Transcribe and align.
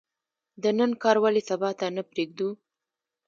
د 0.63 0.63
نن 0.77 0.91
کار 1.03 1.17
ولې 1.23 1.41
سبا 1.49 1.69
ته 1.79 1.85
نه 1.95 2.03
پریږدو؟ 2.11 2.49